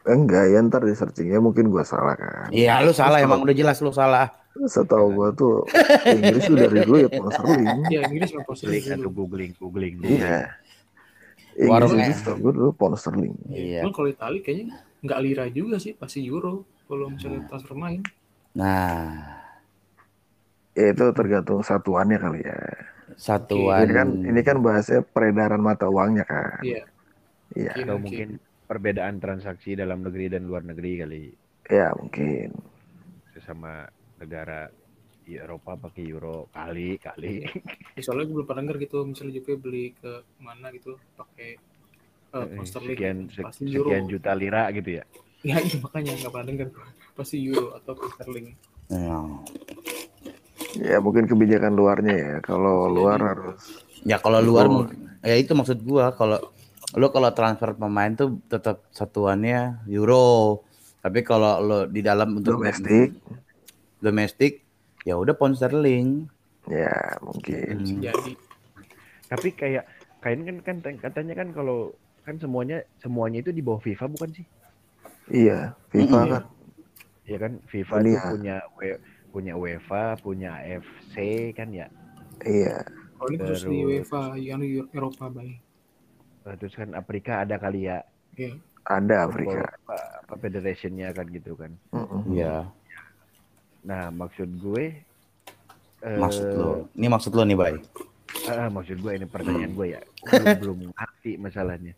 Enggak, 0.07 0.47
ya 0.47 0.63
ntar 0.63 0.87
di 0.87 0.95
searchingnya 0.95 1.43
mungkin 1.43 1.67
gue 1.67 1.83
salah 1.83 2.15
kan. 2.15 2.47
Iya 2.51 2.79
lu 2.83 2.95
salah 2.95 3.19
emang 3.19 3.43
udah 3.43 3.55
jelas 3.55 3.83
lu 3.83 3.91
salah. 3.91 4.31
Setahu 4.59 5.11
gue 5.15 5.29
tuh 5.39 5.55
Inggris 6.07 6.43
tuh 6.47 6.55
dari 6.55 6.83
dulu 6.87 6.97
ya 7.03 7.09
pound 7.11 7.31
sterling. 7.35 7.67
Ya 7.91 7.99
Inggris 8.07 8.31
sponsor 8.31 8.67
link 8.71 8.85
atau 8.87 9.11
dulu. 9.11 9.27
googling 9.27 9.51
googling 9.59 9.95
dulu. 9.99 10.07
Iya. 10.07 10.39
Inggris 11.59 11.71
Warungnya. 11.91 12.07
itu 12.07 12.19
setahu 12.23 12.37
gue 12.39 12.51
dulu 12.55 12.69
pound 12.75 12.95
sterling. 12.95 13.35
Iya. 13.51 13.83
Cuman 13.83 13.93
kalau 13.95 14.07
Itali 14.07 14.39
kayaknya 14.39 14.79
nggak 15.03 15.19
lira 15.23 15.45
juga 15.51 15.75
sih, 15.79 15.95
pasti 15.95 16.23
euro. 16.23 16.63
Kalau 16.87 17.11
misalnya 17.11 17.43
transfer 17.51 17.75
main. 17.75 18.01
Nah 18.55 19.38
Ya 20.79 20.85
itu 20.93 21.05
tergantung 21.17 21.59
satuannya 21.69 22.17
kali 22.23 22.39
ya. 22.49 22.57
satuan. 23.17 23.83
Ini 23.83 23.93
kan 23.97 24.07
ini 24.31 24.41
kan 24.47 24.57
bahasnya 24.65 24.99
peredaran 25.13 25.61
mata 25.69 25.85
uangnya 25.95 26.23
kan. 26.31 26.63
Iya. 26.63 26.81
Iya, 27.57 27.69
Mungkin, 27.73 27.85
atau 27.85 27.97
mungkin 28.05 28.29
perbedaan 28.69 29.17
transaksi 29.23 29.69
dalam 29.81 29.99
negeri 30.05 30.25
dan 30.33 30.43
luar 30.49 30.63
negeri 30.69 30.91
kali 31.01 31.23
ya 31.69 31.93
mungkin. 31.97 32.49
sesama 33.33 33.85
negara 34.19 34.67
di 35.25 35.37
Eropa 35.37 35.77
pakai 35.77 36.03
euro 36.09 36.49
kali 36.49 36.97
kali 36.97 37.33
Ya, 37.97 38.01
soalnya 38.05 38.25
gue 38.29 38.35
belum 38.41 38.47
pernah 38.47 38.61
denger 38.65 38.77
gitu, 38.85 38.97
misalnya 39.05 39.33
Juve 39.41 39.53
beli 39.59 39.85
ke 39.97 40.11
mana 40.39 40.71
gitu 40.71 40.95
pakai 41.19 41.49
uh, 42.33 42.45
pound 42.47 42.67
sterling. 42.69 42.95
sekian 42.95 43.17
se- 43.29 43.43
pasti 43.45 43.63
euro. 43.69 43.89
sekian 43.89 44.03
juta 44.09 44.31
lira 44.33 44.63
gitu 44.73 44.89
ya 45.01 45.03
Ya 45.39 45.55
iya 45.63 45.77
makanya 45.79 46.11
nggak 46.19 46.31
pernah 46.35 46.47
denger 46.51 46.67
gue. 46.75 46.87
Pasti 47.15 47.35
euro 47.47 47.67
atau 47.79 47.93
sterling. 48.15 48.47
Ya. 48.89 49.19
Ya 50.79 50.97
mungkin 51.03 51.27
kebijakan 51.27 51.75
luarnya 51.75 52.15
ya. 52.15 52.35
Kalau 52.39 52.87
luar 52.87 53.19
harus 53.19 53.83
Ya 53.99 54.15
kalau 54.15 54.39
luar 54.39 54.65
Oh. 54.65 54.87
mungkin- 54.87 55.11
ya 55.19 55.35
itu 55.35 55.51
maksud 55.51 55.83
gua 55.83 56.15
kalau 56.15 56.39
lo 56.95 57.07
kalau 57.11 57.29
transfer 57.35 57.75
pemain 57.75 58.15
tuh 58.15 58.39
tetap 58.47 58.87
satuannya 58.89 59.83
euro. 59.85 60.63
Tapi 60.99 61.19
kalau 61.21 61.59
lo 61.59 61.79
di 61.83 61.99
dalam 61.99 62.31
untuk 62.33 62.55
Domestik, 62.57 63.19
domestik 63.99 64.63
ya 65.03 65.19
udah 65.19 65.35
pound 65.35 65.55
sterling. 65.55 66.27
ya 66.65 67.17
mungkin. 67.19 67.81
Hmm. 67.81 68.01
Jadi 68.03 68.31
Tapi 69.25 69.47
kayak 69.53 69.83
kayak 70.21 70.37
kan 70.63 70.77
kan 70.81 70.95
katanya 70.97 71.33
kan 71.33 71.49
kalau 71.49 71.91
kan 72.21 72.37
semuanya 72.37 72.81
semuanya 72.97 73.41
itu 73.41 73.49
di 73.49 73.59
bawah 73.59 73.81
FIFA 73.81 74.05
bukan 74.05 74.29
sih? 74.33 74.45
Iya, 75.29 75.73
FIFA 75.89 76.13
Mm-mm. 76.19 76.29
kan. 76.29 76.43
Ya 77.25 77.37
kan 77.37 77.53
FIFA 77.65 77.95
Dunia. 77.99 78.21
punya 78.29 78.55
punya 79.29 79.53
UEFA, 79.53 80.17
punya 80.17 80.57
AFC 80.57 81.15
kan 81.53 81.69
ya. 81.69 81.87
Iya, 82.41 82.81
kalau 83.15 83.29
khusus 83.31 83.63
di 83.63 83.77
Terus- 83.79 83.85
UEFA, 83.85 84.21
yang 84.35 84.59
di 84.59 84.81
Eropa 84.89 85.27
baik. 85.27 85.59
Eh, 86.43 86.55
Terus 86.55 86.73
kan 86.73 86.89
Afrika 86.93 87.43
ada 87.43 87.55
kali 87.55 87.85
ya. 87.85 87.99
Ya. 88.33 88.55
ada 88.87 89.27
Afrika. 89.27 89.69
Apa, 89.83 89.95
apa 90.23 90.33
federationnya 90.39 91.11
kan 91.11 91.27
gitu 91.29 91.53
kan. 91.53 91.71
Iya. 92.25 92.65
Nah 93.81 94.09
maksud 94.09 94.49
gue. 94.57 94.97
eh, 95.99 96.17
Maksud 96.17 96.47
lo. 96.55 96.71
Ini 96.95 97.07
maksud 97.07 97.31
lo 97.31 97.43
nih, 97.43 97.53
Bay. 97.53 97.75
ah, 98.47 98.71
maksud 98.71 98.97
gue 98.97 99.11
ini 99.13 99.27
pertanyaan 99.27 99.75
gue 99.75 99.87
ya. 99.93 100.01
Belum, 100.31 100.55
belum 100.57 100.77
ngerti 100.89 101.31
masalahnya. 101.37 101.93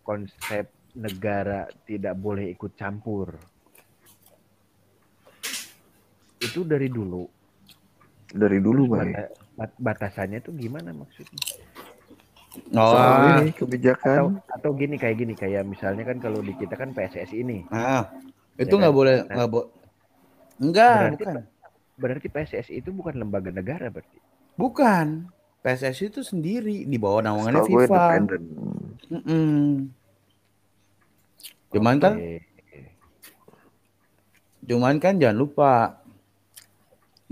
Konsep 0.00 0.70
negara 0.94 1.66
tidak 1.84 2.14
boleh 2.14 2.48
ikut 2.48 2.72
campur. 2.72 3.36
Itu 6.42 6.60
dari 6.62 6.86
dulu. 6.86 7.22
Dari 8.28 8.58
dulu, 8.58 8.88
bata- 8.88 9.28
bat- 9.54 9.78
batasannya 9.78 10.40
tuh 10.40 10.52
gimana 10.52 10.90
maksudnya? 10.90 11.36
Oh, 12.72 12.92
Soal 12.92 13.12
ini 13.38 13.48
Atau 13.48 13.58
kebijakan. 13.58 14.20
atau 14.46 14.70
gini 14.74 14.96
kayak 14.96 15.16
gini 15.18 15.32
kayak 15.32 15.64
misalnya 15.64 16.04
kan 16.04 16.16
kalau 16.18 16.40
di 16.40 16.52
kita 16.52 16.76
kan 16.76 16.92
PSSI 16.92 17.40
ini 17.40 17.64
nah, 17.66 18.12
itu 18.54 18.68
Ya 18.68 18.76
nggak 18.78 18.92
kan? 18.92 18.98
boleh 18.98 19.16
Nah. 19.18 19.32
nggak 19.32 19.48
bo 19.48 19.60
Enggak, 20.58 20.92
Berarti- 20.92 21.16
bukan. 21.18 21.36
berarti 21.96 22.26
PSSI 22.28 22.72
itu 22.76 22.90
bukan 22.90 23.14
lembaga 23.16 23.48
negara 23.48 23.88
berarti. 23.88 24.18
Bukan. 24.54 25.32
PSSI 25.58 26.04
itu 26.08 26.20
sendiri 26.20 26.84
di 26.84 26.96
bawah 26.96 27.20
naungannya 27.20 27.64
FIFA. 27.64 28.04
independen. 28.20 28.42
Mm-mm. 29.08 29.60
Cuman 31.70 31.96
kan, 31.98 32.14
Oke. 32.14 32.36
cuman 34.62 34.94
kan 34.98 35.14
jangan 35.16 35.38
lupa 35.38 36.01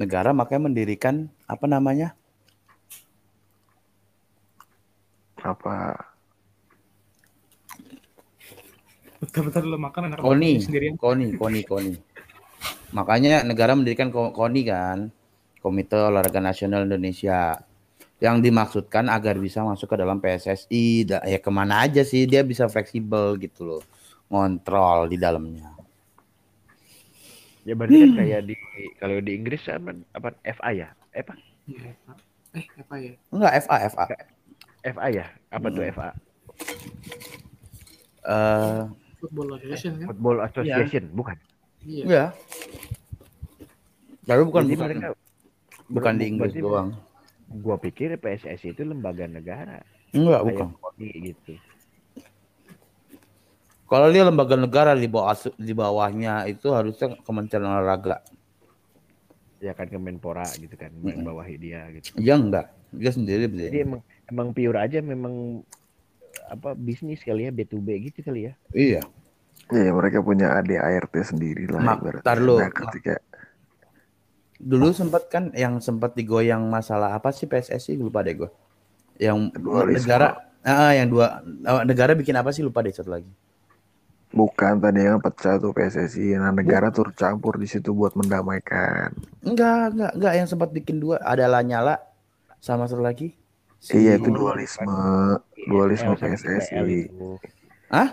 negara 0.01 0.33
makanya 0.33 0.73
mendirikan 0.73 1.29
apa 1.45 1.69
namanya? 1.69 2.17
Apa? 5.45 6.09
Bentar-bentar 9.21 9.61
lo 9.69 9.77
makan 9.77 10.09
anak 10.09 10.25
Koni, 10.25 10.65
sendirian. 10.65 10.97
Koni, 10.97 11.37
Koni, 11.37 11.61
Koni. 11.69 11.93
Makanya 12.97 13.45
negara 13.45 13.77
mendirikan 13.77 14.09
Ko- 14.09 14.33
Koni 14.33 14.65
kan, 14.65 15.13
Komite 15.61 15.97
Olahraga 16.01 16.41
Nasional 16.41 16.89
Indonesia, 16.89 17.61
yang 18.17 18.41
dimaksudkan 18.41 19.13
agar 19.13 19.37
bisa 19.37 19.61
masuk 19.61 19.93
ke 19.93 19.97
dalam 20.01 20.21
PSSI. 20.25 21.05
Ya 21.09 21.37
ke 21.41 21.51
mana 21.53 21.85
aja 21.85 22.01
sih 22.01 22.25
dia 22.25 22.41
bisa 22.41 22.65
fleksibel 22.69 23.37
gitu 23.37 23.65
loh, 23.69 23.83
ngontrol 24.33 25.13
di 25.13 25.21
dalamnya. 25.21 25.80
Ya 27.69 27.75
berarti 27.77 27.97
kan 28.01 28.11
kayak 28.17 28.41
di 28.49 28.55
kalau 28.97 29.17
di 29.21 29.31
Inggris 29.37 29.63
apa, 29.69 29.93
apa 30.17 30.29
FA 30.57 30.71
ya? 30.73 30.89
Eh, 31.13 31.21
Apa? 31.21 31.35
Iya, 31.69 31.91
Pak. 32.09 32.17
Eh, 32.57 32.65
apa 32.81 32.95
ya? 32.97 33.13
Enggak 33.31 33.53
FA, 33.63 33.77
FA. 33.93 34.05
FA 34.81 35.07
ya? 35.13 35.27
Apa 35.53 35.67
tuh 35.69 35.83
Hmm. 35.85 35.93
FA? 35.93 36.09
Eh, 38.21 38.81
Football 39.21 39.49
Association 39.61 39.93
kan? 40.01 40.07
Football 40.09 40.39
Association, 40.49 41.05
bukan? 41.13 41.37
Iya. 41.85 42.05
ya. 42.09 42.25
Tapi 44.25 44.43
bukan 44.45 44.63
Jadi 44.65 44.75
bukan, 44.77 44.87
mereka 44.89 45.09
bukan 45.89 46.13
di 46.17 46.25
Inggris 46.29 46.53
doang. 46.57 46.89
Gua 47.51 47.77
pikir 47.77 48.15
PSSI 48.17 48.73
itu 48.73 48.83
lembaga 48.87 49.27
negara. 49.27 49.83
Enggak, 50.15 50.41
bukan. 50.47 50.67
KONI 50.79 51.09
gitu. 51.33 51.53
Kalau 53.91 54.07
dia 54.15 54.23
lembaga 54.23 54.55
negara 54.55 54.95
di 54.95 55.11
bawah 55.11 55.35
di 55.59 55.75
bawahnya 55.75 56.47
itu 56.47 56.71
harusnya 56.71 57.19
Kementerian 57.27 57.67
Olahraga. 57.67 58.23
Ya 59.59 59.75
kan 59.75 59.91
Kemenpora 59.91 60.47
gitu 60.57 60.73
kan, 60.79 60.95
Mm-mm. 60.95 61.27
membawahi 61.27 61.59
dia 61.59 61.91
gitu. 61.99 62.15
Ya 62.17 62.39
enggak, 62.39 62.71
dia 62.95 63.11
sendiri 63.11 63.51
Jadi 63.51 63.51
berdiri. 63.51 63.77
emang 63.83 64.01
emang 64.31 64.49
pure 64.55 64.79
aja 64.79 65.03
memang 65.03 65.67
apa 66.47 66.79
bisnis 66.79 67.21
kali 67.27 67.51
ya 67.51 67.53
B2B 67.53 67.89
gitu 68.09 68.23
kali 68.23 68.49
ya. 68.49 68.53
Iya. 68.71 69.03
Iya, 69.71 69.91
mereka 69.95 70.23
punya 70.23 70.55
ADART 70.55 71.15
sendiri 71.27 71.67
lah. 71.71 71.83
Mak, 71.83 72.23
tar 72.27 72.39
lu. 72.43 72.59
Nah, 72.59 72.71
ketika 72.71 73.19
Dulu 74.61 74.93
sempat 74.93 75.33
kan 75.33 75.49
yang 75.57 75.81
sempat 75.81 76.13
digoyang 76.13 76.61
masalah 76.69 77.17
apa 77.17 77.33
sih 77.33 77.49
PSSI 77.49 77.97
lupa 77.97 78.21
deh 78.21 78.45
gue. 78.45 78.51
Yang 79.17 79.57
Dualisme. 79.57 80.05
negara 80.05 80.29
ah 80.61 80.93
yang 80.93 81.09
dua 81.09 81.41
ah, 81.65 81.81
negara 81.81 82.13
bikin 82.13 82.37
apa 82.37 82.53
sih 82.53 82.61
lupa 82.61 82.85
deh 82.85 82.93
satu 82.93 83.09
lagi. 83.09 83.33
Bukan 84.31 84.79
tadi 84.79 85.01
yang 85.09 85.19
pecah 85.19 85.59
tuh 85.59 85.71
PSSI, 85.77 86.39
nah 86.39 86.51
negara 86.55 86.89
turut 86.95 87.15
campur 87.19 87.59
di 87.59 87.67
situ 87.67 87.91
buat 87.91 88.15
mendamaikan. 88.15 89.11
Enggak, 89.43 89.97
enggak, 89.97 90.13
enggak 90.17 90.33
yang 90.39 90.49
sempat 90.49 90.71
bikin 90.71 90.97
dua 91.01 91.17
ada 91.25 91.45
Lanyala 91.49 91.97
sama 92.61 92.85
satu 92.87 93.03
lagi. 93.03 93.35
Si- 93.81 93.97
Iya 93.97 94.21
itu 94.21 94.29
dualisme, 94.31 94.97
dualisme 95.71 96.13
ISL 96.13 96.21
sama 96.21 96.37
IPL 96.37 96.87
PSSI. 96.87 97.01
Hah? 97.91 98.09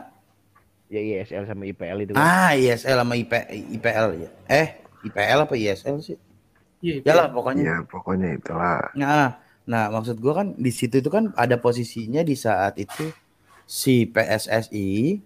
Ya 0.87 0.99
ISL 1.03 1.43
sama 1.43 1.63
IPL 1.67 1.99
itu. 2.07 2.13
kan. 2.15 2.23
Ah, 2.23 2.49
ISL 2.55 2.97
sama 3.03 3.13
IP, 3.19 3.33
IPL 3.75 4.07
ya. 4.23 4.29
Eh, 4.47 4.67
IPL 5.03 5.39
apa 5.43 5.53
ISL 5.59 5.99
sih? 5.99 6.15
Iya, 6.79 6.93
Ya 7.03 7.13
lah 7.19 7.27
pokoknya. 7.33 7.63
Iya 7.67 7.75
pokoknya 7.91 8.27
itulah. 8.37 8.79
Nah, 8.95 9.27
nah 9.67 9.83
maksud 9.91 10.17
gua 10.23 10.33
kan 10.43 10.47
di 10.55 10.71
situ 10.71 11.03
itu 11.03 11.09
kan 11.11 11.35
ada 11.35 11.59
posisinya 11.59 12.23
di 12.23 12.35
saat 12.39 12.79
itu 12.79 13.11
si 13.67 14.07
PSSI 14.07 15.19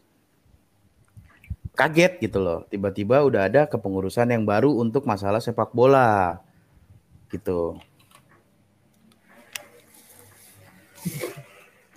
kaget 1.75 2.19
gitu 2.21 2.39
loh. 2.43 2.67
Tiba-tiba 2.67 3.23
udah 3.23 3.47
ada 3.47 3.65
kepengurusan 3.67 4.31
yang 4.31 4.43
baru 4.43 4.71
untuk 4.77 5.07
masalah 5.07 5.39
sepak 5.39 5.71
bola. 5.71 6.39
Gitu. 7.31 7.79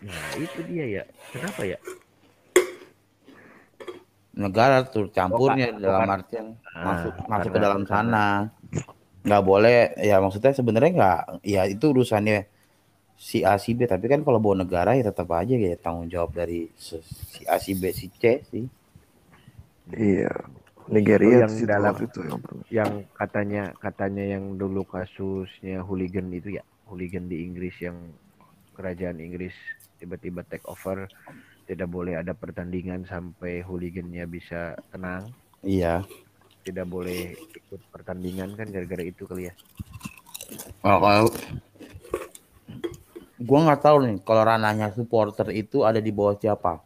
Nah, 0.05 0.29
itu 0.37 0.61
dia 0.69 0.85
ya. 1.01 1.05
Kenapa 1.33 1.63
ya? 1.65 1.79
Negara 4.35 4.83
tuh 4.83 5.09
campurnya 5.15 5.71
Oh, 5.71 5.79
dalam 5.79 6.11
artian 6.11 6.47
Ah, 6.75 6.99
masuk 6.99 7.15
masuk 7.31 7.51
ke 7.55 7.61
dalam 7.63 7.87
sana. 7.87 8.51
Nggak 9.23 9.45
boleh 9.47 9.95
ya 10.03 10.19
maksudnya 10.19 10.53
sebenarnya 10.53 10.93
nggak 10.93 11.21
ya 11.47 11.63
itu 11.71 11.95
urusannya 11.95 12.51
si 13.15 13.47
A 13.47 13.57
si 13.63 13.79
B 13.79 13.87
tapi 13.87 14.11
kan 14.11 14.27
kalau 14.27 14.43
bawa 14.43 14.67
negara 14.67 14.99
ya 14.99 15.07
tetap 15.07 15.31
aja 15.33 15.55
ya 15.55 15.79
tanggung 15.79 16.11
jawab 16.11 16.35
dari 16.35 16.67
si 16.77 17.47
A 17.47 17.63
si 17.63 17.79
B 17.79 17.95
si 17.95 18.11
C 18.11 18.43
sih. 18.51 18.67
Iya. 19.91 20.33
Nigeria 20.85 21.45
yang 21.45 21.53
di 21.53 21.59
situ 21.59 21.69
dalam- 21.69 21.97
itu 21.97 22.21
yang. 22.21 22.41
Yang 22.69 22.93
katanya 23.13 23.63
katanya 23.75 24.25
yang 24.37 24.57
dulu 24.57 24.85
kasusnya 24.85 25.81
hooligan 25.81 26.29
itu 26.29 26.57
ya, 26.57 26.65
hooligan 26.87 27.25
di 27.25 27.41
Inggris 27.41 27.73
yang 27.81 27.97
kerajaan 28.73 29.17
Inggris 29.17 29.57
tiba-tiba 29.97 30.45
take 30.45 30.65
over 30.69 31.09
tidak 31.65 31.89
boleh 31.89 32.21
ada 32.21 32.37
pertandingan 32.37 33.09
sampai 33.09 33.65
hooligannya 33.65 34.29
bisa 34.29 34.77
tenang, 34.93 35.33
Iya. 35.65 36.05
tidak 36.61 36.85
boleh 36.85 37.33
ikut 37.33 37.81
pertandingan 37.89 38.53
kan 38.53 38.69
gara-gara 38.69 39.01
itu 39.01 39.25
kali 39.25 39.49
ya. 39.49 39.55
Oh, 40.85 41.01
kalau 41.01 41.33
gua 43.41 43.59
nggak 43.65 43.81
tahu 43.81 43.97
nih 44.05 44.17
kalau 44.21 44.43
ranahnya 44.45 44.93
supporter 44.93 45.49
itu 45.51 45.81
ada 45.83 45.97
di 45.97 46.13
bawah 46.13 46.37
siapa. 46.37 46.85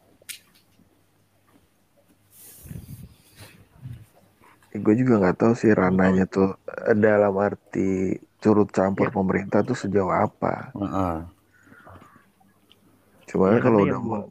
Gue 4.81 4.95
juga 4.97 5.15
nggak 5.21 5.37
tahu 5.39 5.53
sih 5.59 5.71
ranahnya 5.75 6.25
tuh 6.31 6.57
eh, 6.67 6.97
dalam 6.97 7.35
arti 7.39 8.17
turut 8.39 8.71
campur 8.71 9.11
pemerintah 9.11 9.67
tuh 9.67 9.75
sejauh 9.75 10.15
apa. 10.15 10.71
Heeh. 10.75 11.17
Cuma 13.29 13.53
Ya, 13.53 13.61
kalau 13.61 13.85
udah 13.85 14.01
mau 14.01 14.23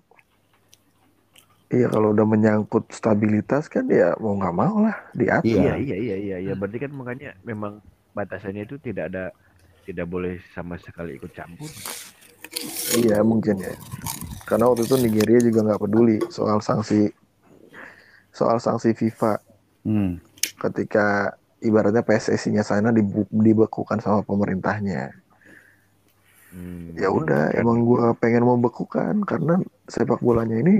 Iya 1.68 1.92
kalau 1.92 2.16
udah 2.16 2.24
menyangkut 2.24 2.96
stabilitas 2.96 3.68
kan 3.68 3.84
ya 3.92 4.16
mau 4.24 4.40
nggak 4.40 4.56
mau 4.56 4.88
lah 4.88 4.96
diatur. 5.12 5.52
Iya. 5.52 5.76
Iya, 5.76 5.76
iya, 5.76 5.98
iya, 6.00 6.16
iya, 6.16 6.38
iya. 6.40 6.54
Berarti 6.56 6.80
kan 6.80 6.92
makanya 6.96 7.36
memang 7.44 7.84
batasannya 8.16 8.64
itu 8.64 8.80
tidak 8.80 9.12
ada 9.12 9.36
tidak 9.84 10.08
boleh 10.08 10.40
sama 10.56 10.80
sekali 10.80 11.20
ikut 11.20 11.36
campur. 11.36 11.68
Iya 12.96 13.20
mungkin 13.20 13.60
ya. 13.60 13.76
Karena 14.48 14.72
waktu 14.72 14.88
itu 14.88 14.96
Nigeria 14.96 15.40
juga 15.44 15.60
nggak 15.68 15.82
peduli 15.84 16.18
soal 16.32 16.64
sanksi 16.64 17.12
soal 18.32 18.64
sanksi 18.64 18.96
FIFA 18.96 19.44
Hmm. 19.88 20.20
Ketika 20.58 21.32
ibaratnya 21.58 22.02
PSSI-nya 22.02 22.62
sana 22.62 22.90
dibu- 22.90 23.30
dibekukan 23.30 23.98
sama 23.98 24.22
pemerintahnya. 24.22 25.14
Hmm. 26.48 26.96
ya 26.96 27.12
udah 27.12 27.52
Kan- 27.52 27.60
emang 27.60 27.84
gua 27.84 28.16
pengen 28.16 28.48
membekukan 28.48 29.20
karena 29.28 29.60
sepak 29.84 30.24
bolanya 30.24 30.56
ini 30.56 30.80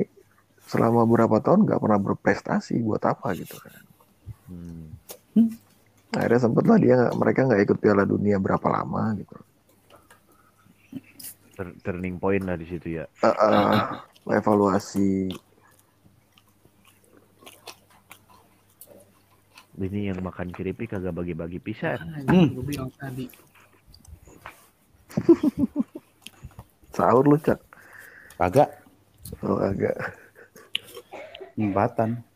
selama 0.64 1.04
berapa 1.04 1.44
tahun 1.44 1.68
nggak 1.68 1.78
pernah 1.84 2.00
berprestasi 2.00 2.80
buat 2.82 3.04
apa 3.04 3.36
gitu 3.36 3.60
kan 3.60 3.84
Hmm. 4.48 4.96
akhirnya 6.10 6.40
sempet 6.40 6.64
lah 6.66 6.80
dia 6.80 6.96
nggak- 6.96 7.16
mereka 7.20 7.40
nggak 7.46 7.62
ikut 7.68 7.78
Piala 7.84 8.08
Dunia 8.08 8.40
berapa 8.40 8.64
lama 8.64 9.12
gitu 9.20 9.36
Tur- 11.52 11.78
turning 11.84 12.16
point 12.16 12.48
lah 12.48 12.56
di 12.56 12.66
situ 12.66 13.04
ya. 13.04 13.06
Eh, 13.20 13.28
eh, 13.28 13.76
evaluasi 14.32 15.28
Ini 19.78 20.10
yang 20.10 20.26
makan 20.26 20.50
keripik 20.50 20.98
kagak 20.98 21.14
bagi-bagi 21.14 21.62
pisan. 21.62 22.02
Makanya 22.02 22.50
gue 22.50 22.66
bilang 22.66 22.90
tadi. 22.98 23.30
Sahur 26.98 27.30
lu 27.30 27.38
cak? 27.38 27.62
Kagak. 28.42 28.74
Oh 29.46 29.62
agak 29.62 29.94
empatan. 31.54 32.27